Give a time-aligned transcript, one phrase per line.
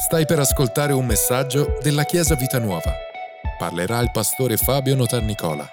[0.00, 2.90] Stai per ascoltare un messaggio della Chiesa Vita Nuova.
[3.58, 5.68] Parlerà il pastore Fabio Notarnicola.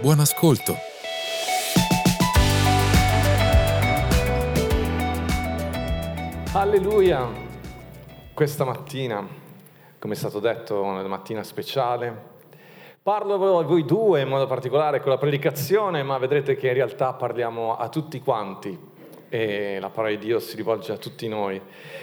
[0.00, 0.74] Buon ascolto.
[6.54, 7.28] Alleluia!
[8.34, 9.24] Questa mattina,
[9.96, 12.30] come è stato detto, una mattina speciale.
[13.00, 17.12] Parlo a voi due in modo particolare con la predicazione, ma vedrete che in realtà
[17.12, 18.90] parliamo a tutti quanti
[19.32, 21.58] e la parola di Dio si rivolge a tutti noi.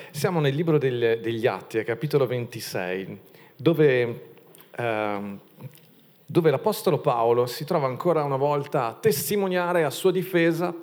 [0.09, 3.19] Siamo nel libro del, degli Atti, capitolo 26,
[3.55, 4.31] dove,
[4.75, 5.37] eh,
[6.25, 10.73] dove l'Apostolo Paolo si trova ancora una volta a testimoniare a sua difesa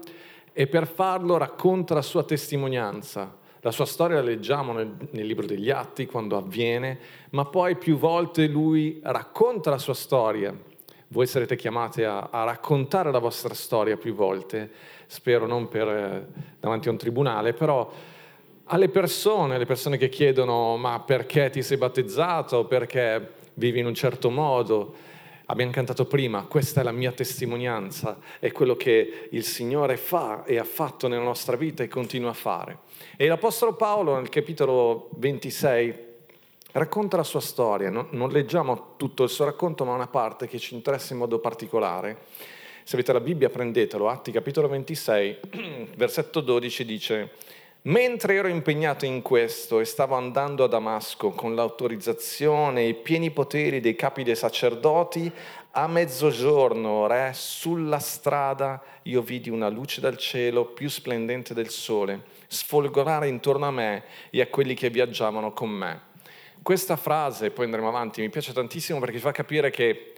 [0.52, 3.36] e per farlo racconta la sua testimonianza.
[3.58, 7.98] La sua storia la leggiamo nel, nel, libro degli Atti quando avviene, ma poi più
[7.98, 10.56] volte lui racconta la sua storia.
[11.08, 16.26] Voi sarete chiamati a, a raccontare la vostra storia più volte spero non per, eh,
[16.60, 17.90] davanti a un tribunale, però
[18.64, 23.94] alle persone, alle persone che chiedono ma perché ti sei battezzato, perché vivi in un
[23.94, 25.14] certo modo.
[25.48, 30.58] Abbiamo cantato prima, questa è la mia testimonianza, è quello che il Signore fa e
[30.58, 32.80] ha fatto nella nostra vita e continua a fare.
[33.16, 36.04] E l'Apostolo Paolo nel capitolo 26
[36.72, 40.74] racconta la sua storia, non leggiamo tutto il suo racconto, ma una parte che ci
[40.74, 42.18] interessa in modo particolare
[42.86, 45.38] se avete la Bibbia prendetelo, Atti capitolo 26,
[45.98, 47.30] versetto 12 dice,
[47.82, 53.32] Mentre ero impegnato in questo e stavo andando a Damasco con l'autorizzazione e i pieni
[53.32, 55.28] poteri dei capi dei sacerdoti,
[55.72, 62.22] a mezzogiorno, re, sulla strada io vidi una luce dal cielo più splendente del sole,
[62.46, 66.00] sfolgorare intorno a me e a quelli che viaggiavano con me.
[66.62, 70.12] Questa frase, poi andremo avanti, mi piace tantissimo perché fa capire che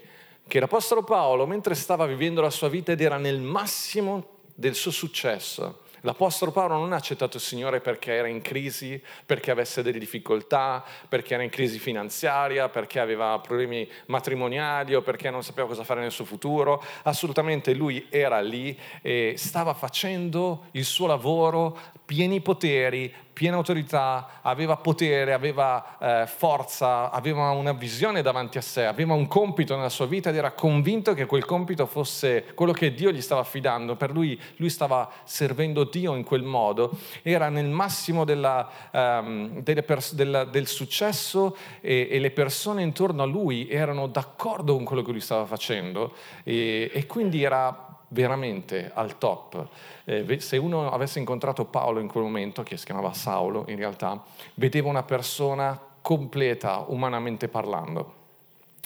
[0.49, 4.91] che l'Apostolo Paolo, mentre stava vivendo la sua vita ed era nel massimo del suo
[4.91, 9.99] successo, L'Apostolo Paolo non ha accettato il Signore perché era in crisi, perché avesse delle
[9.99, 15.83] difficoltà, perché era in crisi finanziaria, perché aveva problemi matrimoniali o perché non sapeva cosa
[15.83, 16.83] fare nel suo futuro.
[17.03, 24.75] Assolutamente lui era lì e stava facendo il suo lavoro, pieni poteri, piena autorità, aveva
[24.75, 30.07] potere, aveva eh, forza, aveva una visione davanti a sé, aveva un compito nella sua
[30.07, 33.95] vita ed era convinto che quel compito fosse quello che Dio gli stava affidando.
[33.95, 40.15] Per lui, lui stava servendo Dio in quel modo, era nel massimo della, um, pers-
[40.15, 45.13] della, del successo e, e, le persone intorno a lui erano d'accordo con quello che
[45.13, 46.13] lui stava facendo
[46.43, 49.69] e, e quindi era veramente al top.
[50.05, 54.23] Eh, se uno avesse incontrato Paolo in quel momento, che si chiamava Saulo in realtà,
[54.55, 58.15] vedeva una persona completa umanamente parlando.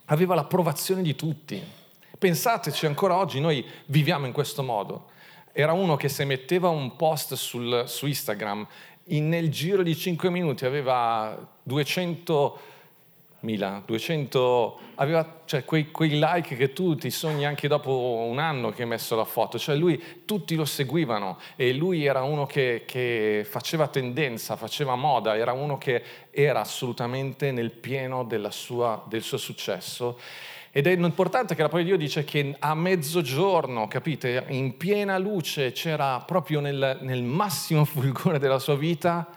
[0.06, 1.62] Aveva l'approvazione di tutti.
[2.18, 5.10] Pensateci, ancora oggi noi viviamo in questo modo.
[5.52, 8.66] Era uno che se metteva un post sul, su Instagram,
[9.06, 12.58] in, nel giro di 5 minuti aveva 200
[13.42, 18.82] 1200, aveva cioè, quei, quei, like che tu ti sogni anche dopo un anno che
[18.82, 23.44] hai messo la foto, cioè lui, tutti lo seguivano e lui era uno che, che
[23.48, 30.18] faceva tendenza, faceva moda, era uno che era assolutamente nel pieno sua, del suo successo.
[30.70, 35.18] Ed è importante che la parola di Dio dice che a mezzogiorno, capite, in piena
[35.18, 39.28] luce, c'era proprio nel, nel massimo fulgore della sua vita,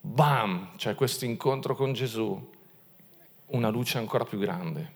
[0.00, 2.56] bam, cioè questo incontro con Gesù
[3.48, 4.92] una luce ancora più grande,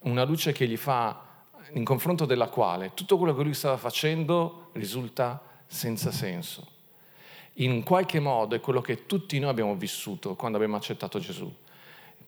[0.00, 1.30] una luce che gli fa,
[1.74, 6.66] in confronto della quale tutto quello che lui stava facendo risulta senza senso.
[7.56, 11.52] In qualche modo è quello che tutti noi abbiamo vissuto quando abbiamo accettato Gesù.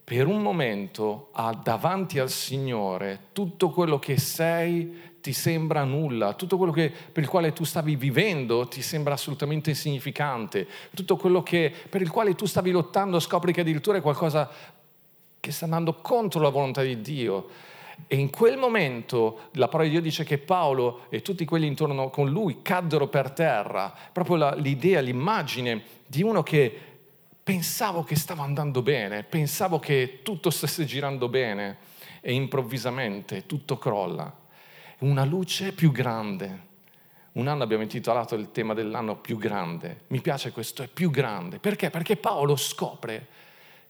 [0.04, 1.31] Per un momento,
[1.62, 7.28] davanti al Signore, tutto quello che sei ti sembra nulla, tutto quello che, per il
[7.31, 12.44] quale tu stavi vivendo ti sembra assolutamente insignificante, tutto quello che, per il quale tu
[12.44, 14.50] stavi lottando scopri che addirittura è qualcosa
[15.44, 17.49] che sta andando contro la volontà di Dio.
[18.06, 22.09] E in quel momento la parola di Dio dice che Paolo e tutti quelli intorno
[22.09, 26.75] con lui caddero per terra, proprio la, l'idea, l'immagine di uno che
[27.44, 31.77] pensavo che stava andando bene, pensavo che tutto stesse girando bene
[32.22, 34.34] e improvvisamente tutto crolla.
[35.01, 36.72] Una luce più grande.
[37.33, 40.04] Un anno abbiamo intitolato il tema dell'anno più grande.
[40.07, 41.59] Mi piace questo, è più grande.
[41.59, 41.91] Perché?
[41.91, 43.27] Perché Paolo scopre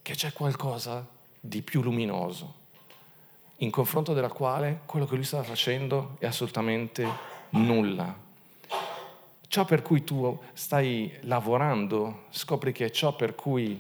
[0.03, 1.14] che c'è qualcosa
[1.47, 2.55] di più luminoso,
[3.57, 7.07] in confronto della quale quello che lui stava facendo è assolutamente
[7.51, 8.17] nulla.
[9.47, 13.79] Ciò per cui tu stai lavorando, scopri che è ciò per cui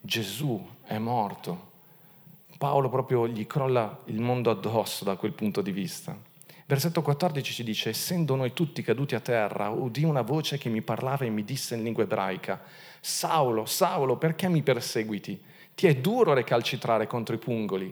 [0.00, 1.68] Gesù è morto.
[2.58, 6.18] Paolo proprio gli crolla il mondo addosso da quel punto di vista.
[6.66, 10.82] Versetto 14 ci dice, essendo noi tutti caduti a terra, udì una voce che mi
[10.82, 12.60] parlava e mi disse in lingua ebraica,
[13.00, 15.49] Saulo, Saulo, perché mi perseguiti?
[15.80, 17.90] Ti è duro recalcitrare contro i pungoli.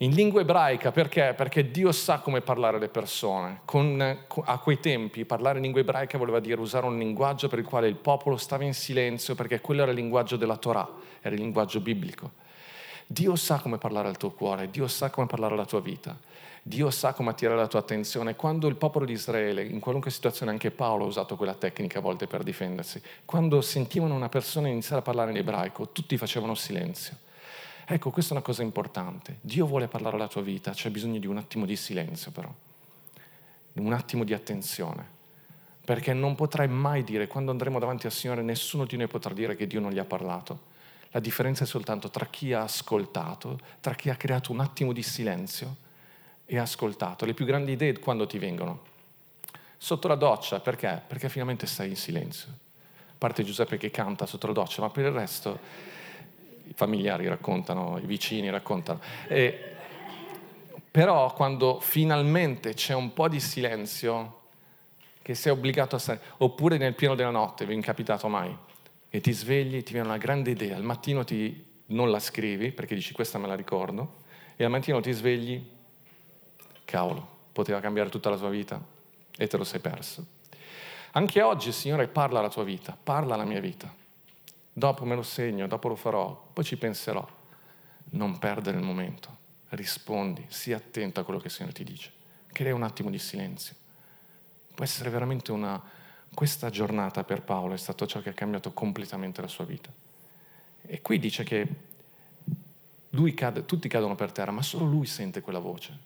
[0.00, 1.32] In lingua ebraica perché?
[1.34, 3.62] Perché Dio sa come parlare alle persone.
[3.64, 7.64] Con, a quei tempi parlare in lingua ebraica voleva dire usare un linguaggio per il
[7.64, 10.86] quale il popolo stava in silenzio perché quello era il linguaggio della Torah,
[11.22, 12.32] era il linguaggio biblico.
[13.06, 16.14] Dio sa come parlare al tuo cuore, Dio sa come parlare alla tua vita.
[16.66, 18.36] Dio sa come attirare la tua attenzione.
[18.36, 22.00] Quando il popolo di Israele, in qualunque situazione, anche Paolo ha usato quella tecnica a
[22.00, 27.18] volte per difendersi, quando sentivano una persona iniziare a parlare in ebraico, tutti facevano silenzio.
[27.84, 29.40] Ecco, questa è una cosa importante.
[29.42, 32.50] Dio vuole parlare alla tua vita, c'è bisogno di un attimo di silenzio però,
[33.74, 35.06] un attimo di attenzione,
[35.84, 39.54] perché non potrai mai dire, quando andremo davanti al Signore, nessuno di noi potrà dire
[39.54, 40.72] che Dio non gli ha parlato.
[41.10, 45.02] La differenza è soltanto tra chi ha ascoltato, tra chi ha creato un attimo di
[45.02, 45.82] silenzio
[46.46, 47.24] e ascoltato.
[47.24, 48.92] Le più grandi idee quando ti vengono?
[49.76, 51.02] Sotto la doccia, perché?
[51.06, 52.48] Perché finalmente stai in silenzio.
[53.08, 55.58] A parte Giuseppe che canta sotto la doccia, ma per il resto
[56.66, 59.00] i familiari raccontano, i vicini raccontano.
[59.28, 59.72] E,
[60.90, 64.40] però quando finalmente c'è un po' di silenzio,
[65.20, 68.56] che sei obbligato a stare, oppure nel pieno della notte, vi è capitato mai,
[69.08, 72.94] e ti svegli, ti viene una grande idea, al mattino ti, non la scrivi perché
[72.94, 74.22] dici questa me la ricordo,
[74.56, 75.72] e al mattino ti svegli
[76.84, 78.80] cavolo, poteva cambiare tutta la tua vita
[79.36, 80.26] e te lo sei perso.
[81.12, 83.92] Anche oggi Signore parla alla tua vita, parla alla mia vita.
[84.72, 87.26] Dopo me lo segno, dopo lo farò, poi ci penserò.
[88.10, 89.36] Non perdere il momento,
[89.70, 92.12] rispondi, sii attento a quello che il Signore ti dice.
[92.52, 93.74] Crea un attimo di silenzio.
[94.74, 95.80] Può essere veramente una...
[96.34, 99.88] Questa giornata per Paolo è stato ciò che ha cambiato completamente la sua vita.
[100.82, 101.68] E qui dice che
[103.34, 105.96] cade, tutti cadono per terra, ma solo lui sente quella voce.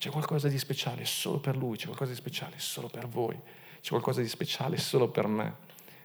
[0.00, 3.38] C'è qualcosa di speciale solo per lui, c'è qualcosa di speciale solo per voi,
[3.82, 5.54] c'è qualcosa di speciale solo per me.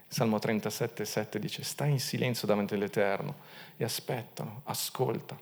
[0.06, 3.36] Salmo 37, 7 dice, stai in silenzio davanti all'Eterno
[3.78, 5.40] e aspettano, ascolta.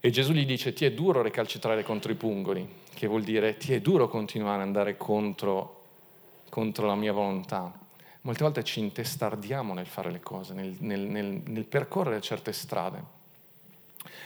[0.00, 3.72] E Gesù gli dice, ti è duro recalcitrare contro i pungoli, che vuol dire ti
[3.72, 5.84] è duro continuare ad andare contro,
[6.50, 7.72] contro la mia volontà.
[8.20, 13.21] Molte volte ci intestardiamo nel fare le cose, nel, nel, nel, nel percorrere certe strade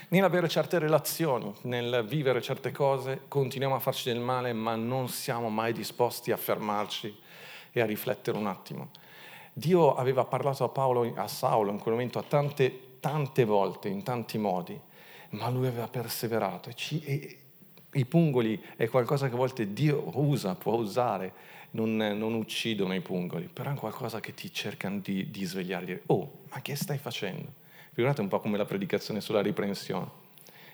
[0.09, 5.49] nell'avere certe relazioni, nel vivere certe cose, continuiamo a farci del male, ma non siamo
[5.49, 7.15] mai disposti a fermarci
[7.71, 8.89] e a riflettere un attimo.
[9.53, 14.37] Dio aveva parlato a, Paolo, a Saulo in quel momento tante, tante volte, in tanti
[14.37, 14.79] modi,
[15.29, 16.69] ma lui aveva perseverato.
[16.69, 17.37] E, ci, e
[17.93, 21.33] I pungoli è qualcosa che a volte Dio usa, può usare,
[21.71, 25.91] non, non, uccidono i pungoli, però è qualcosa che ti cercano di, di svegliare, di
[25.93, 27.65] dire, oh, ma che stai facendo?
[27.97, 30.07] Figurate un po' come la predicazione sulla riprensione.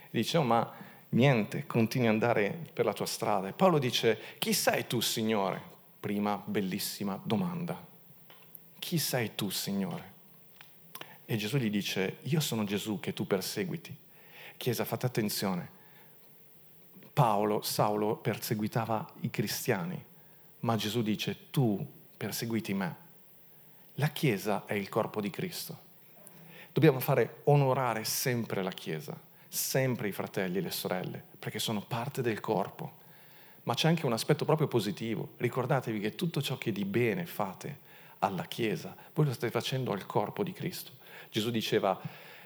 [0.09, 0.69] Dice, oh, ma
[1.11, 3.47] niente, continui ad andare per la tua strada.
[3.47, 5.61] E Paolo dice, chi sei tu, Signore?
[6.01, 7.81] Prima bellissima domanda.
[8.77, 10.11] Chi sei tu, Signore?
[11.23, 13.95] E Gesù gli dice, io sono Gesù che tu perseguiti.
[14.57, 15.69] Chiesa, fate attenzione.
[17.13, 19.97] Paolo, Saulo perseguitava i cristiani,
[20.59, 21.87] ma Gesù dice, tu
[22.17, 22.95] perseguiti me.
[23.93, 25.91] La Chiesa è il corpo di Cristo.
[26.73, 29.15] Dobbiamo fare onorare sempre la Chiesa,
[29.47, 33.01] sempre i fratelli e le sorelle, perché sono parte del corpo.
[33.63, 35.33] Ma c'è anche un aspetto proprio positivo.
[35.37, 40.07] Ricordatevi che tutto ciò che di bene fate alla Chiesa, voi lo state facendo al
[40.07, 40.93] corpo di Cristo.
[41.29, 42.01] Gesù diceva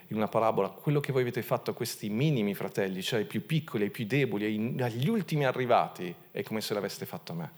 [0.08, 3.46] in una parabola, quello che voi avete fatto a questi minimi fratelli, cioè ai più
[3.46, 7.52] piccoli, ai più deboli, agli ultimi arrivati, è come se l'aveste fatto a me.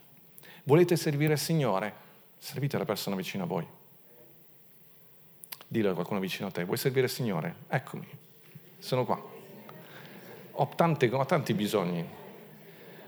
[0.62, 1.92] Volete servire il Signore?
[2.38, 3.66] Servite la persona vicino a voi.
[5.72, 7.54] Dillo a qualcuno vicino a te, vuoi servire il Signore?
[7.68, 8.04] Eccomi,
[8.80, 9.22] sono qua.
[10.50, 12.04] Ho, tante, ho tanti bisogni.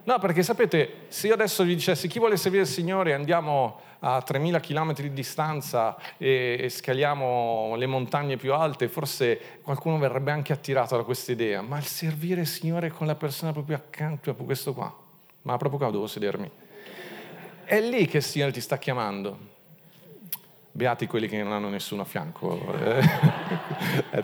[0.05, 4.23] No, perché sapete, se io adesso vi dicessi chi vuole servire il Signore andiamo a
[4.25, 10.53] 3.000 km di distanza e, e scaliamo le montagne più alte, forse qualcuno verrebbe anche
[10.53, 14.47] attirato da questa idea, ma il servire il Signore con la persona proprio accanto, proprio
[14.47, 14.97] questo qua,
[15.43, 16.49] ma proprio qua devo sedermi.
[17.65, 19.51] È lì che il Signore ti sta chiamando.
[20.75, 22.49] Beati quelli che non hanno nessuno a fianco.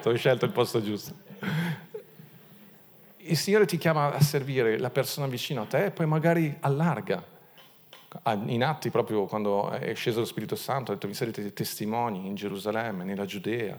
[0.05, 1.15] ho scelto il posto giusto.
[3.19, 7.23] Il Signore ti chiama a servire la persona vicino a te e poi magari allarga.
[8.47, 12.35] In atti, proprio quando è sceso lo Spirito Santo, ha detto vi sarete testimoni in
[12.35, 13.79] Gerusalemme, nella Giudea,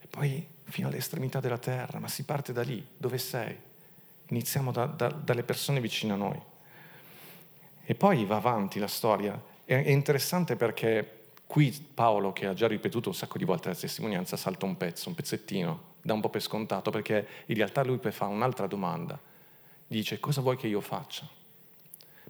[0.00, 3.58] e poi fino all'estremità della terra, ma si parte da lì, dove sei?
[4.28, 6.40] Iniziamo da, da, dalle persone vicine a noi.
[7.82, 9.40] E poi va avanti la storia.
[9.64, 11.15] È interessante perché
[11.46, 15.08] Qui Paolo, che ha già ripetuto un sacco di volte la testimonianza, salta un pezzo,
[15.08, 19.18] un pezzettino, dà un po' per scontato, perché in realtà lui fa un'altra domanda.
[19.86, 21.28] dice cosa vuoi che io faccia?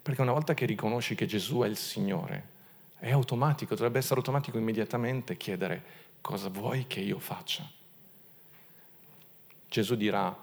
[0.01, 2.55] Perché una volta che riconosci che Gesù è il Signore,
[2.99, 7.69] è automatico, dovrebbe essere automatico immediatamente chiedere cosa vuoi che io faccia.
[9.67, 10.35] Gesù dirà,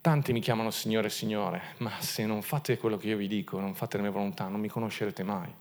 [0.00, 3.74] tanti mi chiamano Signore, Signore, ma se non fate quello che io vi dico, non
[3.74, 5.52] fate la mia volontà, non mi conoscerete mai.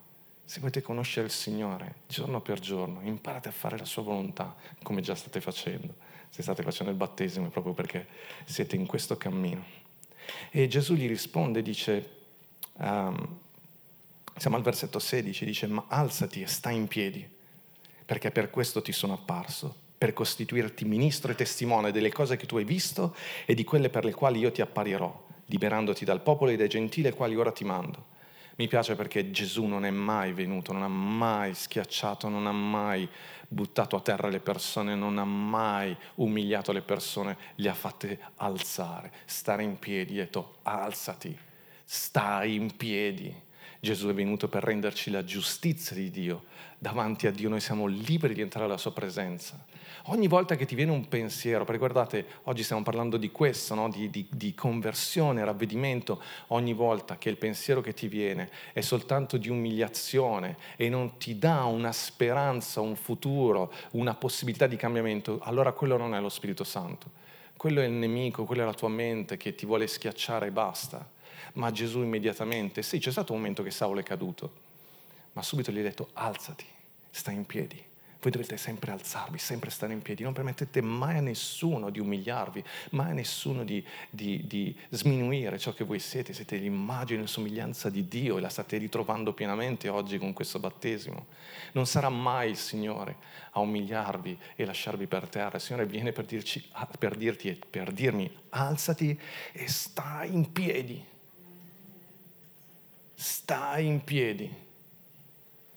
[0.43, 5.01] Se volete conoscere il Signore giorno per giorno, imparate a fare la sua volontà, come
[5.01, 5.95] già state facendo.
[6.29, 8.07] Se state facendo il battesimo è proprio perché
[8.45, 9.63] siete in questo cammino.
[10.49, 12.09] E Gesù gli risponde, dice,
[12.73, 13.39] um,
[14.35, 17.27] siamo al versetto 16, dice, ma alzati e stai in piedi,
[18.05, 22.57] perché per questo ti sono apparso, per costituirti ministro e testimone delle cose che tu
[22.57, 26.57] hai visto e di quelle per le quali io ti apparirò, liberandoti dal popolo e
[26.57, 28.10] dai gentili ai quali ora ti mando.
[28.57, 33.07] Mi piace perché Gesù non è mai venuto, non ha mai schiacciato, non ha mai
[33.47, 39.11] buttato a terra le persone, non ha mai umiliato le persone, le ha fatte alzare,
[39.25, 41.35] stare in piedi, ha detto alzati,
[41.83, 43.49] stai in piedi
[43.81, 46.43] Gesù è venuto per renderci la giustizia di Dio.
[46.77, 49.65] Davanti a Dio noi siamo liberi di entrare alla sua presenza.
[50.05, 53.89] Ogni volta che ti viene un pensiero, perché guardate, oggi stiamo parlando di questo, no?
[53.89, 59.37] di, di, di conversione, ravvedimento, ogni volta che il pensiero che ti viene è soltanto
[59.37, 65.71] di umiliazione e non ti dà una speranza, un futuro, una possibilità di cambiamento, allora
[65.71, 67.19] quello non è lo Spirito Santo.
[67.55, 71.19] Quello è il nemico, quella è la tua mente che ti vuole schiacciare e basta
[71.53, 74.53] ma Gesù immediatamente, sì, c'è stato un momento che Saulo è caduto,
[75.33, 76.65] ma subito gli ha detto alzati,
[77.09, 77.90] stai in piedi.
[78.21, 80.21] Voi dovete sempre alzarvi, sempre stare in piedi.
[80.21, 85.73] Non permettete mai a nessuno di umiliarvi, mai a nessuno di, di, di sminuire ciò
[85.73, 86.31] che voi siete.
[86.33, 91.25] Siete l'immagine e somiglianza di Dio e la state ritrovando pienamente oggi con questo battesimo.
[91.71, 93.17] Non sarà mai il Signore
[93.51, 95.55] a umiliarvi e lasciarvi per terra.
[95.55, 96.63] Il Signore viene per, dirci,
[96.99, 99.19] per dirti e per dirmi alzati
[99.51, 101.09] e stai in piedi
[103.21, 104.51] stai in piedi,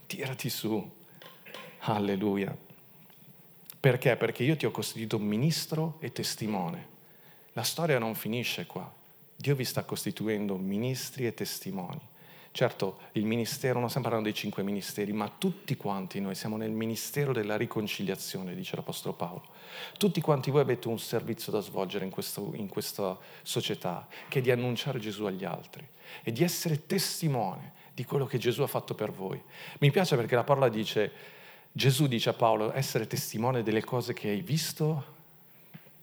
[0.07, 1.03] tirati su.
[1.87, 2.57] Alleluia.
[3.79, 4.17] Perché?
[4.17, 6.93] Perché io ti ho costituito ministro e testimone.
[7.53, 8.91] La storia non finisce qua.
[9.37, 12.01] Dio vi sta costituendo ministri e testimoni.
[12.53, 16.71] Certo, il ministero, non stiamo parlando dei cinque ministeri, ma tutti quanti noi siamo nel
[16.71, 19.43] ministero della riconciliazione, dice l'Apostolo Paolo.
[19.99, 24.43] Tutti quanti voi avete un servizio da svolgere in, questo, in questa società, che è
[24.43, 25.87] di annunciare Gesù agli altri
[26.23, 29.43] e di essere testimone di quello che Gesù ha fatto per voi.
[29.81, 31.13] Mi piace perché la parola dice,
[31.77, 35.13] Gesù dice a Paolo, essere testimone delle cose che hai visto,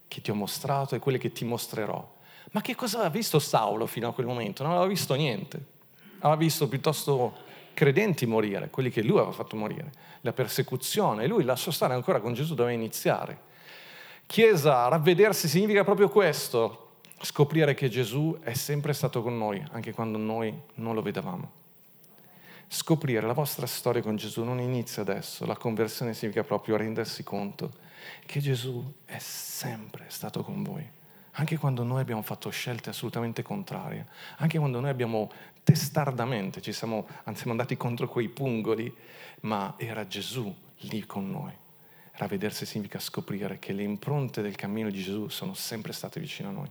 [0.07, 2.19] che ti ho mostrato e quelle che ti mostrerò.
[2.51, 4.63] Ma che cosa aveva visto Saulo fino a quel momento?
[4.63, 5.79] Non aveva visto niente
[6.21, 11.71] aveva visto piuttosto credenti morire, quelli che lui aveva fatto morire, la persecuzione, lui lasciò
[11.71, 13.49] stare ancora con Gesù, doveva iniziare.
[14.25, 16.89] Chiesa, ravvedersi significa proprio questo,
[17.21, 21.59] scoprire che Gesù è sempre stato con noi, anche quando noi non lo vedevamo.
[22.73, 27.73] Scoprire la vostra storia con Gesù non inizia adesso, la conversione significa proprio rendersi conto
[28.25, 30.99] che Gesù è sempre stato con voi
[31.35, 34.05] anche quando noi abbiamo fatto scelte assolutamente contrarie,
[34.37, 35.31] anche quando noi abbiamo
[35.63, 38.93] testardamente, ci siamo, siamo andati contro quei pungoli,
[39.41, 41.53] ma era Gesù lì con noi.
[42.13, 46.51] Ravvedersi significa scoprire che le impronte del cammino di Gesù sono sempre state vicino a
[46.51, 46.69] noi.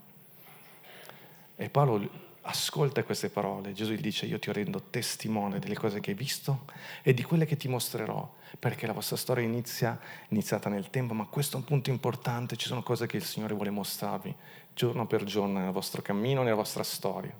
[1.56, 6.10] E Paolo ascolta queste parole, Gesù gli dice io ti rendo testimone delle cose che
[6.10, 6.64] hai visto
[7.02, 11.26] e di quelle che ti mostrerò, perché la vostra storia inizia, iniziata nel tempo, ma
[11.26, 14.34] questo è un punto importante, ci sono cose che il Signore vuole mostrarvi
[14.72, 17.32] giorno per giorno nel vostro cammino, nella vostra storia.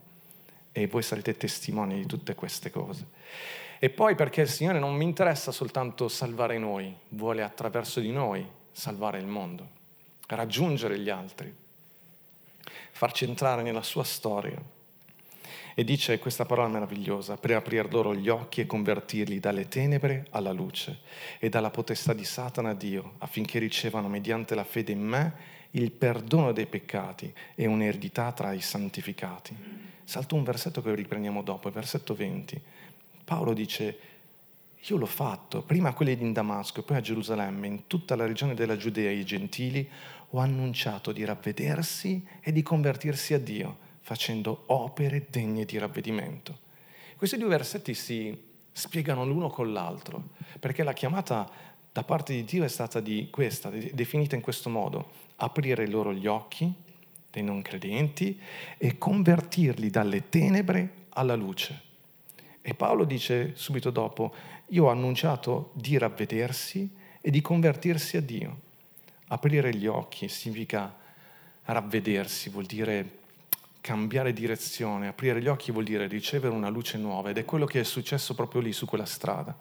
[0.73, 3.07] E voi sarete testimoni di tutte queste cose.
[3.79, 8.47] E poi perché il Signore non mi interessa soltanto salvare noi, vuole attraverso di noi
[8.71, 9.67] salvare il mondo,
[10.27, 11.53] raggiungere gli altri,
[12.93, 14.79] farci entrare nella sua storia
[15.81, 20.53] e dice questa parola meravigliosa, per aprire loro gli occhi e convertirli dalle tenebre alla
[20.53, 20.99] luce
[21.39, 25.35] e dalla potestà di Satana a Dio, affinché ricevano mediante la fede in me
[25.71, 29.57] il perdono dei peccati e un'eredità tra i santificati.
[30.05, 32.61] Salto un versetto che riprendiamo dopo, il versetto 20.
[33.25, 33.99] Paolo dice,
[34.79, 38.53] io l'ho fatto, prima a quelli di Damasco poi a Gerusalemme, in tutta la regione
[38.53, 39.89] della Giudea e i gentili,
[40.29, 46.59] ho annunciato di ravvedersi e di convertirsi a Dio facendo opere degne di ravvedimento.
[47.17, 51.49] Questi due versetti si spiegano l'uno con l'altro, perché la chiamata
[51.93, 56.27] da parte di Dio è stata di questa, definita in questo modo, aprire loro gli
[56.27, 56.73] occhi
[57.31, 58.41] dei non credenti
[58.79, 61.89] e convertirli dalle tenebre alla luce.
[62.63, 64.35] E Paolo dice subito dopo,
[64.69, 66.89] io ho annunciato di ravvedersi
[67.21, 68.61] e di convertirsi a Dio.
[69.29, 70.95] Aprire gli occhi significa
[71.65, 73.19] ravvedersi, vuol dire
[73.81, 77.81] cambiare direzione, aprire gli occhi vuol dire ricevere una luce nuova ed è quello che
[77.81, 79.57] è successo proprio lì su quella strada.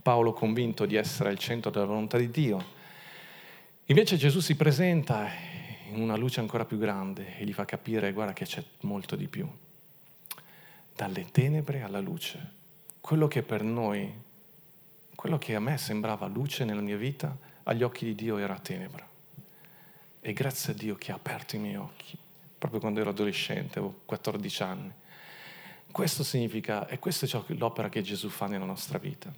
[0.00, 2.76] Paolo convinto di essere al centro della volontà di Dio.
[3.86, 5.28] Invece Gesù si presenta
[5.90, 9.26] in una luce ancora più grande e gli fa capire, guarda che c'è molto di
[9.26, 9.48] più.
[10.94, 12.56] Dalle tenebre alla luce.
[13.00, 14.12] Quello che per noi,
[15.14, 19.06] quello che a me sembrava luce nella mia vita, agli occhi di Dio era tenebra.
[20.20, 22.18] E grazie a Dio che ha aperto i miei occhi,
[22.58, 24.92] proprio quando ero adolescente, avevo 14 anni.
[25.90, 29.32] Questo significa, e questa è l'opera che Gesù fa nella nostra vita,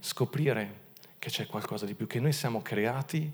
[0.00, 0.86] scoprire
[1.18, 3.30] che c'è qualcosa di più, che noi siamo creati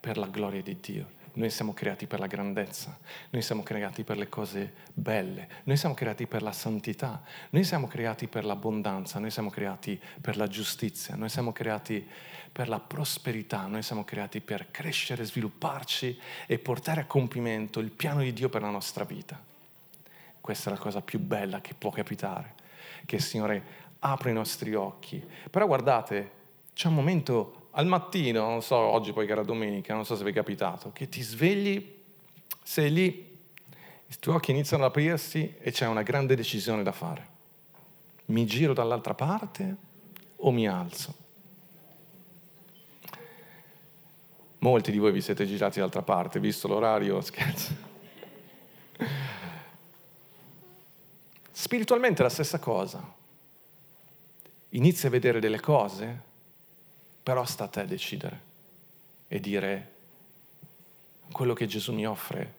[0.00, 1.15] per la gloria di Dio.
[1.36, 5.94] Noi siamo creati per la grandezza, noi siamo creati per le cose belle, noi siamo
[5.94, 11.14] creati per la santità, noi siamo creati per l'abbondanza, noi siamo creati per la giustizia,
[11.14, 12.08] noi siamo creati
[12.50, 18.20] per la prosperità, noi siamo creati per crescere, svilupparci e portare a compimento il piano
[18.20, 19.38] di Dio per la nostra vita.
[20.40, 22.54] Questa è la cosa più bella che può capitare,
[23.04, 23.62] che il Signore
[23.98, 25.22] apre i nostri occhi.
[25.50, 26.30] Però guardate,
[26.72, 30.24] c'è un momento al mattino, non so, oggi poi che era domenica, non so se
[30.24, 31.94] vi è capitato, che ti svegli,
[32.62, 33.38] sei lì,
[34.06, 37.34] i tuoi occhi iniziano ad aprirsi e c'è una grande decisione da fare.
[38.26, 39.76] Mi giro dall'altra parte
[40.36, 41.14] o mi alzo?
[44.58, 47.74] Molti di voi vi siete girati dall'altra parte, visto l'orario, scherzo.
[51.52, 53.14] Spiritualmente è la stessa cosa.
[54.70, 56.25] Inizi a vedere delle cose,
[57.26, 58.40] però sta a te decidere
[59.26, 59.94] e dire
[61.32, 62.54] quello che Gesù mi offre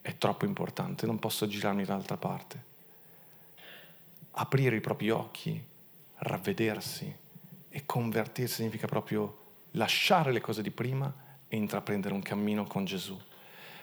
[0.00, 2.64] è troppo importante, non posso girarmi dall'altra parte.
[4.30, 5.62] Aprire i propri occhi,
[6.14, 7.14] ravvedersi
[7.68, 9.40] e convertirsi significa proprio
[9.72, 11.14] lasciare le cose di prima
[11.46, 13.20] e intraprendere un cammino con Gesù.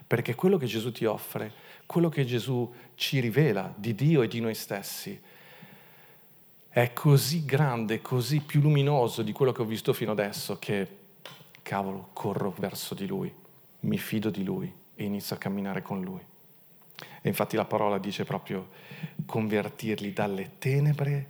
[0.08, 1.54] Perché quello che Gesù ti offre,
[1.86, 5.22] quello che Gesù ci rivela di Dio e di noi stessi,
[6.74, 10.88] è così grande, così più luminoso di quello che ho visto fino adesso che,
[11.62, 13.32] cavolo, corro verso di Lui,
[13.82, 16.20] mi fido di Lui e inizio a camminare con Lui.
[17.22, 18.70] E infatti la parola dice proprio
[19.24, 21.28] convertirli dalle tenebre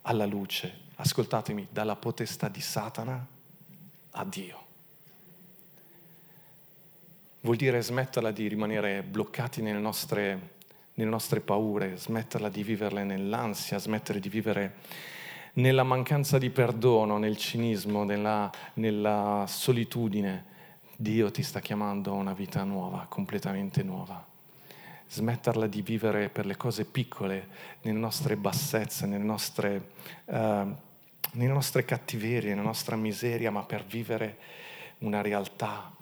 [0.00, 0.80] alla luce.
[0.94, 3.26] Ascoltatemi, dalla potestà di Satana
[4.12, 4.62] a Dio.
[7.40, 10.53] Vuol dire smetterla di rimanere bloccati nelle nostre,
[10.94, 14.74] nelle nostre paure, smetterla di viverle nell'ansia, smettere di vivere
[15.54, 20.52] nella mancanza di perdono, nel cinismo, nella, nella solitudine.
[20.96, 24.32] Dio ti sta chiamando a una vita nuova, completamente nuova
[25.06, 27.46] smetterla di vivere per le cose piccole,
[27.82, 29.90] nelle nostre bassezze, nelle nostre
[30.24, 30.74] uh,
[31.34, 34.38] nelle nostre cattiverie, nella nostra miseria, ma per vivere
[34.98, 35.92] una realtà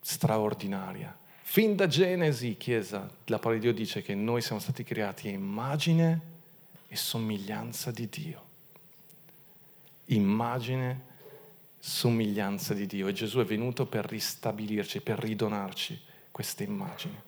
[0.00, 1.16] straordinaria.
[1.50, 5.32] Fin da Genesi, Chiesa, la parola di Dio dice che noi siamo stati creati a
[5.32, 6.20] immagine
[6.86, 8.44] e somiglianza di Dio.
[10.04, 11.00] Immagine,
[11.80, 13.08] somiglianza di Dio.
[13.08, 17.20] E Gesù è venuto per ristabilirci, per ridonarci questa immagine.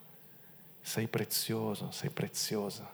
[0.80, 2.88] Sei prezioso, sei preziosa.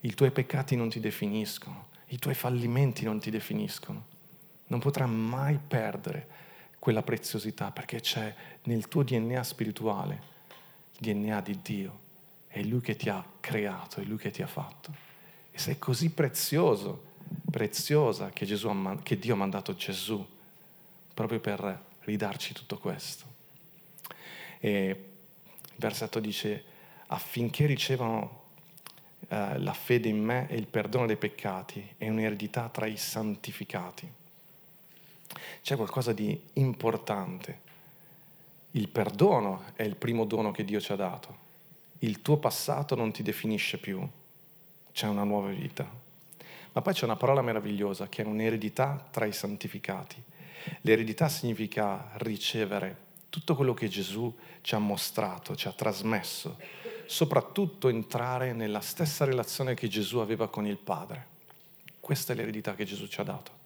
[0.00, 4.06] I tuoi peccati non ti definiscono i tuoi fallimenti non ti definiscono.
[4.68, 6.28] Non potrai mai perdere
[6.82, 10.20] quella preziosità perché c'è nel tuo DNA spirituale
[10.98, 12.00] il DNA di Dio.
[12.48, 14.92] È Lui che ti ha creato, è Lui che ti ha fatto.
[15.52, 17.04] E sei così prezioso,
[17.48, 20.26] preziosa che, ha, che Dio ha mandato Gesù
[21.14, 23.26] proprio per ridarci tutto questo.
[24.58, 24.88] E
[25.62, 26.64] il versetto dice
[27.06, 28.40] affinché ricevano
[29.28, 34.20] eh, la fede in me e il perdono dei peccati è un'eredità tra i santificati.
[35.62, 37.70] C'è qualcosa di importante.
[38.72, 41.36] Il perdono è il primo dono che Dio ci ha dato.
[41.98, 44.06] Il tuo passato non ti definisce più,
[44.92, 45.88] c'è una nuova vita.
[46.72, 50.22] Ma poi c'è una parola meravigliosa che è un'eredità tra i santificati.
[50.82, 56.58] L'eredità significa ricevere tutto quello che Gesù ci ha mostrato, ci ha trasmesso,
[57.06, 61.26] soprattutto entrare nella stessa relazione che Gesù aveva con il Padre.
[62.00, 63.61] Questa è l'eredità che Gesù ci ha dato.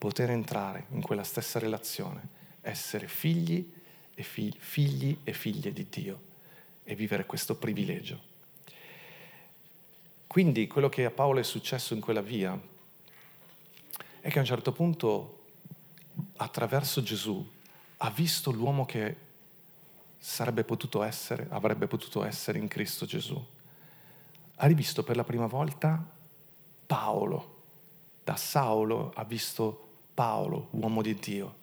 [0.00, 2.26] Poter entrare in quella stessa relazione,
[2.62, 3.70] essere figli
[4.14, 6.22] e figli, figli e figlie di Dio
[6.84, 8.18] e vivere questo privilegio.
[10.26, 12.58] Quindi quello che a Paolo è successo in quella via
[14.20, 15.44] è che a un certo punto,
[16.36, 17.46] attraverso Gesù,
[17.98, 19.16] ha visto l'uomo che
[20.16, 23.38] sarebbe potuto essere, avrebbe potuto essere in Cristo Gesù.
[24.54, 26.02] Ha rivisto per la prima volta
[26.86, 27.58] Paolo.
[28.24, 29.88] Da Saulo ha visto
[30.20, 31.54] Paolo, uomo di Dio,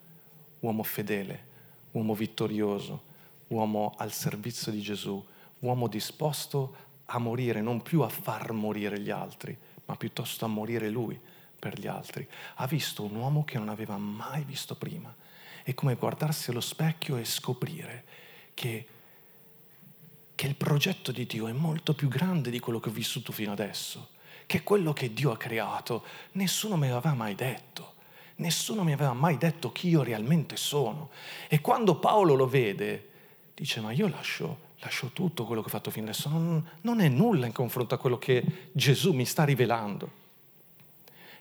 [0.61, 1.45] uomo fedele,
[1.91, 3.03] uomo vittorioso,
[3.49, 5.23] uomo al servizio di Gesù,
[5.59, 10.89] uomo disposto a morire, non più a far morire gli altri, ma piuttosto a morire
[10.89, 11.21] lui
[11.59, 12.27] per gli altri.
[12.55, 15.15] Ha visto un uomo che non aveva mai visto prima.
[15.61, 18.05] È come guardarsi allo specchio e scoprire
[18.55, 18.87] che,
[20.33, 23.51] che il progetto di Dio è molto più grande di quello che ho vissuto fino
[23.51, 24.13] adesso,
[24.47, 27.93] che quello che Dio ha creato nessuno me l'aveva mai detto.
[28.37, 31.09] Nessuno mi aveva mai detto chi io realmente sono.
[31.47, 33.09] E quando Paolo lo vede,
[33.53, 37.07] dice, ma io lascio lascio tutto quello che ho fatto fino adesso, non, non è
[37.07, 40.25] nulla in confronto a quello che Gesù mi sta rivelando.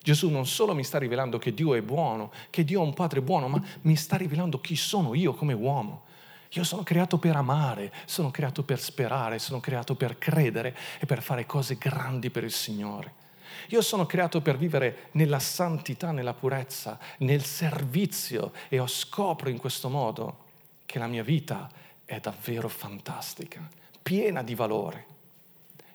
[0.01, 3.21] Gesù non solo mi sta rivelando che Dio è buono, che Dio è un padre
[3.21, 6.05] buono, ma mi sta rivelando chi sono io come uomo.
[6.51, 11.23] Io sono creato per amare, sono creato per sperare, sono creato per credere e per
[11.23, 13.25] fare cose grandi per il Signore.
[13.69, 19.59] Io sono creato per vivere nella santità, nella purezza, nel servizio e ho scopro in
[19.59, 20.45] questo modo
[20.87, 21.71] che la mia vita
[22.05, 23.69] è davvero fantastica,
[24.03, 25.07] piena di valore,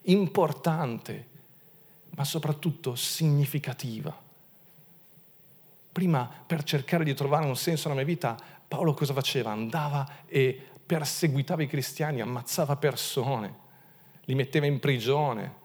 [0.04, 1.28] importante,
[2.10, 4.30] ma soprattutto significativa.
[5.92, 9.52] Prima, per cercare di trovare un senso nella mia vita, Paolo cosa faceva?
[9.52, 13.58] Andava e perseguitava i cristiani, ammazzava persone,
[14.26, 15.60] li metteva in prigione.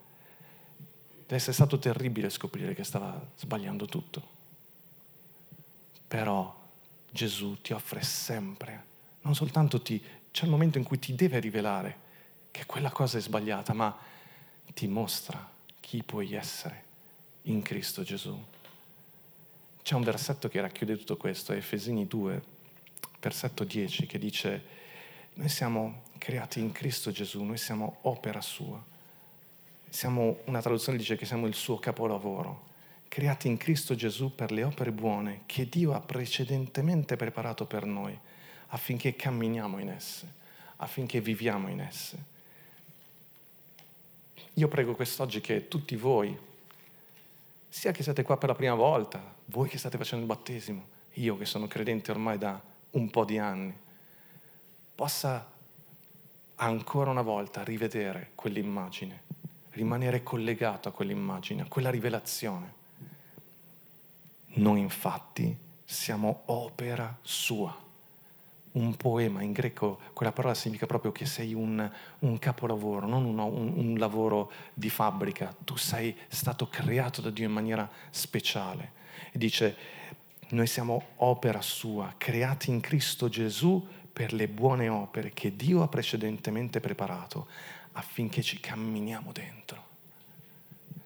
[1.27, 4.35] Deve essere stato terribile scoprire che stava sbagliando tutto.
[6.07, 6.65] Però
[7.11, 8.85] Gesù ti offre sempre,
[9.23, 10.01] non soltanto ti
[10.37, 11.99] c'è il momento in cui ti deve rivelare
[12.51, 13.97] che quella cosa è sbagliata, ma
[14.75, 16.85] ti mostra chi puoi essere
[17.45, 18.39] in Cristo Gesù.
[19.83, 22.43] C'è un versetto che racchiude tutto questo, è Efesini 2,
[23.19, 24.65] versetto 10, che dice,
[25.35, 28.95] noi siamo creati in Cristo Gesù, noi siamo opera sua.
[29.89, 32.75] Siamo, una traduzione dice che siamo il suo capolavoro,
[33.09, 38.19] creati in Cristo Gesù per le opere buone che Dio ha precedentemente preparato per noi
[38.69, 40.33] affinché camminiamo in esse,
[40.77, 42.35] affinché viviamo in esse.
[44.55, 46.37] Io prego quest'oggi che tutti voi,
[47.69, 51.37] sia che siete qua per la prima volta, voi che state facendo il battesimo, io
[51.37, 53.75] che sono credente ormai da un po' di anni,
[54.95, 55.53] possa
[56.57, 59.23] ancora una volta rivedere quell'immagine,
[59.77, 62.85] rimanere collegato a quell'immagine, a quella rivelazione.
[64.55, 67.85] Noi infatti siamo opera sua
[68.73, 73.39] un poema, in greco quella parola significa proprio che sei un, un capolavoro, non un,
[73.39, 78.93] un, un, lavoro di fabbrica, tu sei stato creato da Dio in maniera speciale.
[79.33, 79.77] E dice,
[80.49, 85.89] noi siamo opera sua, creati in Cristo Gesù per le buone opere che Dio ha
[85.89, 87.47] precedentemente preparato
[87.97, 89.85] affinché ci camminiamo dentro.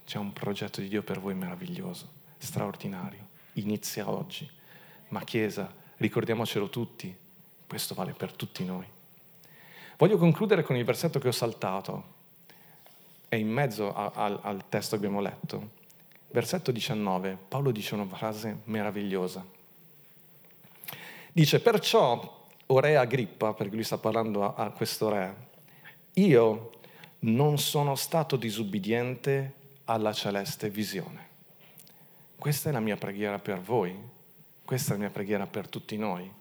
[0.05, 4.49] C'è un progetto di Dio per voi meraviglioso, straordinario, inizia oggi.
[5.09, 7.15] Ma Chiesa, ricordiamocelo tutti,
[7.67, 8.87] questo vale per tutti noi.
[9.97, 12.19] Voglio concludere con il versetto che ho saltato,
[13.29, 15.79] è in mezzo a, a, al testo che abbiamo letto.
[16.33, 19.45] Versetto 19, Paolo dice una frase meravigliosa.
[21.33, 25.49] Dice, perciò, o re Agrippa, perché lui sta parlando a, a questo re,
[26.15, 26.71] io
[27.21, 29.55] non sono stato disubbidiente
[29.85, 31.29] alla celeste visione.
[32.37, 33.97] Questa è la mia preghiera per voi,
[34.65, 36.39] questa è la mia preghiera per tutti noi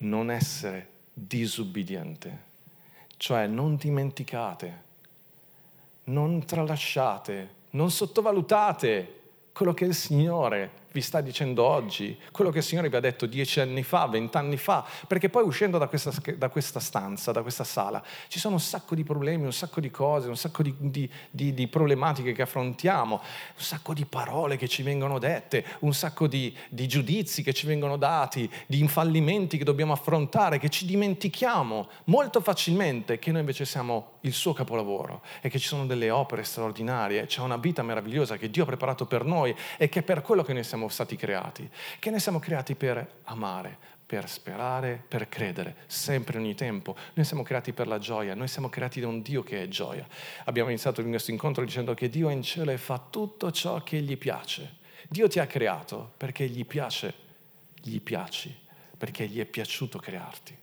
[0.00, 2.44] non essere disubbidiente,
[3.16, 4.82] cioè non dimenticate,
[6.04, 9.18] non tralasciate, non sottovalutate
[9.52, 13.26] quello che il Signore vi sta dicendo oggi, quello che il Signore vi ha detto
[13.26, 17.64] dieci anni fa, vent'anni fa, perché poi uscendo da questa, da questa, stanza, da questa
[17.64, 21.10] sala, ci sono un sacco di problemi, un sacco di cose, un sacco di, di,
[21.30, 26.26] di, di problematiche che affrontiamo, un sacco di parole che ci vengono dette, un sacco
[26.26, 32.40] di, giudizi che ci vengono dati, di infallimenti che dobbiamo affrontare, che ci dimentichiamo molto
[32.40, 37.26] facilmente che noi invece siamo il suo capolavoro e che ci sono delle opere straordinarie,
[37.26, 40.42] c'è una vita meravigliosa che Dio ha preparato per noi e che è per quello
[40.42, 45.28] che noi siamo siamo stati creati, che noi siamo creati per amare, per sperare, per
[45.28, 46.96] credere, sempre ogni tempo.
[47.12, 50.06] Noi siamo creati per la gioia, noi siamo creati da un Dio che è gioia.
[50.44, 53.82] Abbiamo iniziato il nostro incontro dicendo che Dio è in cielo e fa tutto ciò
[53.82, 54.78] che gli piace.
[55.08, 57.14] Dio ti ha creato perché gli piace,
[57.82, 58.56] gli piaci,
[58.96, 60.56] perché gli è piaciuto crearti.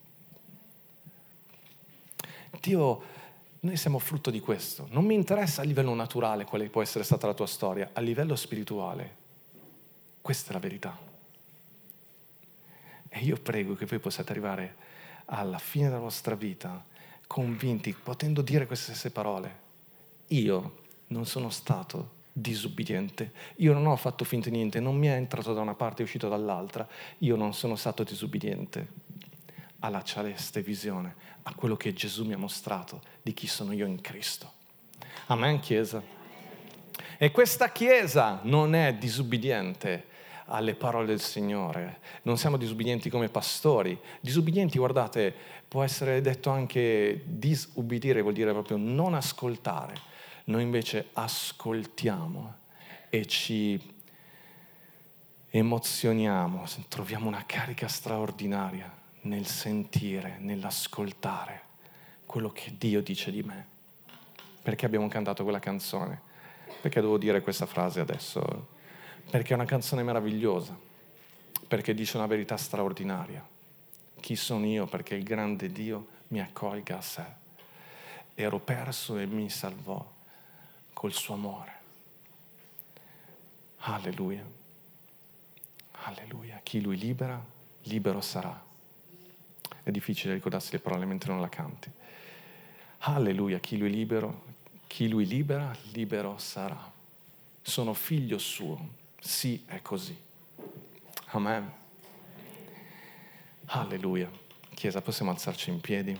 [2.60, 3.04] Dio,
[3.60, 4.88] noi siamo frutto di questo.
[4.90, 8.36] Non mi interessa a livello naturale quale può essere stata la tua storia, a livello
[8.36, 9.26] spirituale
[10.28, 11.00] questa è la verità.
[13.08, 14.76] E io prego che voi possiate arrivare
[15.28, 16.86] alla fine della vostra vita
[17.26, 19.60] convinti, potendo dire queste stesse parole.
[20.28, 25.14] Io non sono stato disubbidiente, io non ho fatto finta di niente, non mi è
[25.14, 26.86] entrato da una parte e uscito dall'altra,
[27.20, 29.06] io non sono stato disubbidiente.
[29.80, 34.02] alla celeste visione, a quello che Gesù mi ha mostrato di chi sono io in
[34.02, 34.52] Cristo.
[35.28, 36.04] Amen, Chiesa.
[37.18, 40.16] E questa Chiesa non è disubbidiente
[40.48, 43.98] alle parole del Signore, non siamo disubbidienti come pastori.
[44.20, 45.34] Disubbidienti, guardate,
[45.68, 50.16] può essere detto anche disubbidire, vuol dire proprio non ascoltare.
[50.46, 52.56] Noi invece ascoltiamo
[53.10, 53.96] e ci
[55.50, 61.62] emozioniamo, troviamo una carica straordinaria nel sentire, nell'ascoltare
[62.26, 63.66] quello che Dio dice di me.
[64.62, 66.22] Perché abbiamo cantato quella canzone?
[66.82, 68.76] Perché devo dire questa frase adesso?
[69.30, 70.78] Perché è una canzone meravigliosa,
[71.68, 73.46] perché dice una verità straordinaria.
[74.22, 77.26] Chi sono io perché il grande Dio mi accolga a sé?
[78.36, 80.14] Ero perso e mi salvò
[80.94, 81.72] col suo amore.
[83.80, 84.46] Alleluia.
[86.04, 86.62] Alleluia.
[86.64, 87.44] Chi lui libera,
[87.84, 88.64] libero sarà.
[89.84, 91.92] È difficile ricordarsi le parole mentre non la canti.
[93.00, 94.44] Alleluia, chi lui libero,
[94.88, 96.92] chi lui libera, libero sarà.
[97.62, 99.06] Sono figlio suo.
[99.28, 100.18] Sì, è così.
[101.32, 101.70] Amen.
[103.66, 104.32] Alleluia.
[104.74, 106.18] Chiesa, possiamo alzarci in piedi?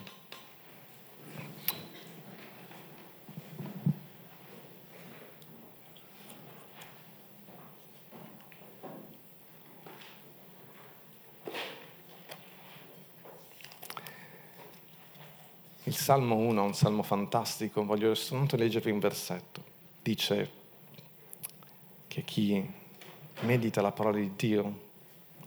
[15.86, 19.64] Il Salmo 1 è un salmo fantastico, voglio soltanto leggervi un versetto.
[20.04, 20.52] Dice
[22.08, 22.86] che chi
[23.42, 24.86] medita la parola di Dio,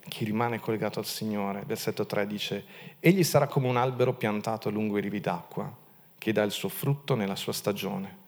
[0.09, 2.65] chi rimane collegato al Signore, versetto 3 dice,
[3.01, 5.73] egli sarà come un albero piantato lungo i rivi d'acqua,
[6.19, 8.19] che dà il suo frutto nella sua stagione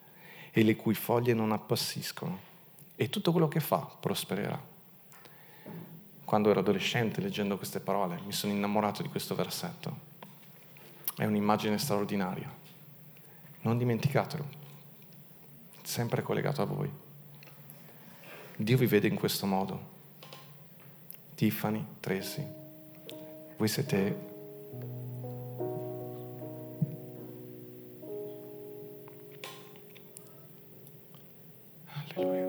[0.50, 2.38] e le cui foglie non appassiscono,
[2.94, 4.70] e tutto quello che fa prospererà.
[6.24, 10.10] Quando ero adolescente leggendo queste parole mi sono innamorato di questo versetto
[11.16, 12.50] è un'immagine straordinaria.
[13.62, 14.44] Non dimenticatelo,
[15.82, 16.90] sempre collegato a voi.
[18.62, 19.90] Dio vi vede in questo modo.
[21.34, 22.46] Tiffany, Tracy,
[23.56, 24.16] voi siete
[31.86, 32.46] Alleluia.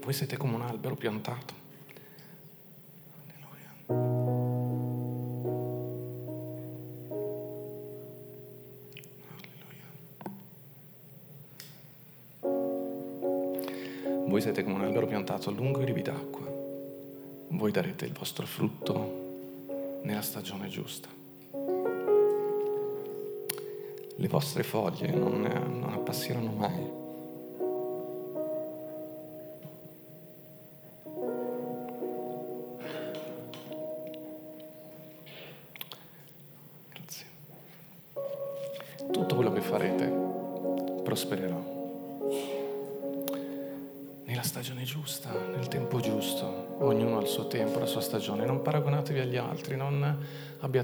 [0.00, 1.67] Voi siete come un albero piantato
[15.58, 16.46] lungo i rivi d'acqua.
[17.48, 21.08] Voi darete il vostro frutto nella stagione giusta.
[24.14, 27.07] Le vostre foglie non, non appassiranno mai.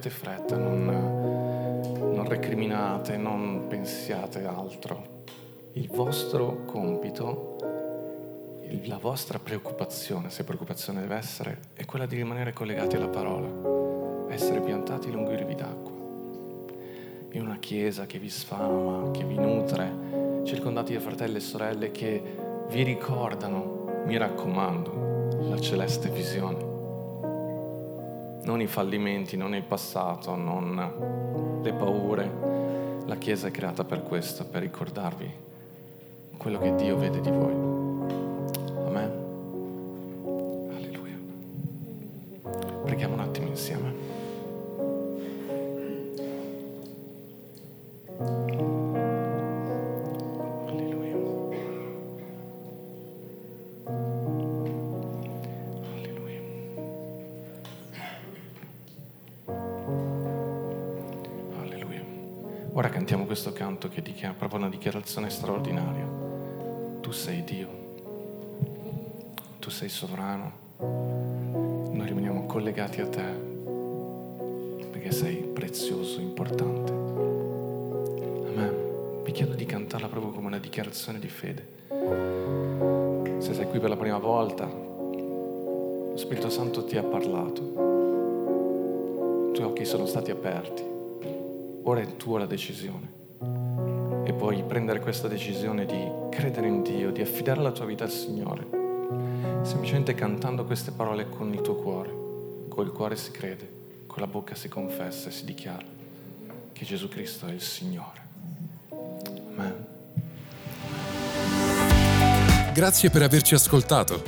[0.05, 5.23] Abbiate fretta, non, non recriminate, non pensiate altro.
[5.73, 7.57] Il vostro compito,
[8.85, 14.61] la vostra preoccupazione, se preoccupazione deve essere, è quella di rimanere collegati alla parola, essere
[14.61, 15.93] piantati lungo i rivi d'acqua.
[17.33, 22.23] In una chiesa che vi sfama, che vi nutre, circondati da fratelli e sorelle che
[22.69, 26.74] vi ricordano, mi raccomando, la celeste visione.
[28.45, 33.03] Non i fallimenti, non il passato, non le paure.
[33.07, 35.31] La Chiesa è creata per questo, per ricordarvi
[36.37, 37.64] quello che Dio vede di voi.
[63.95, 66.05] Che dichiara proprio una dichiarazione straordinaria.
[67.01, 67.69] Tu sei Dio,
[69.61, 73.53] tu sei sovrano, noi rimaniamo collegati a te
[74.91, 76.91] perché sei prezioso, importante.
[78.51, 79.23] Amen.
[79.23, 81.69] Vi chiedo di cantarla proprio come una dichiarazione di fede.
[83.39, 87.63] Se sei qui per la prima volta, lo Spirito Santo ti ha parlato,
[89.51, 90.95] i tuoi occhi sono stati aperti
[91.85, 93.24] ora è tua la decisione.
[94.25, 98.11] E puoi prendere questa decisione di credere in Dio, di affidare la tua vita al
[98.11, 98.67] Signore,
[99.63, 102.11] semplicemente cantando queste parole con il tuo cuore,
[102.69, 103.69] col cuore si crede,
[104.07, 105.85] con la bocca si confessa e si dichiara
[106.73, 108.23] che Gesù Cristo è il Signore.
[109.57, 109.87] Amen.
[112.73, 114.23] Grazie per averci ascoltato.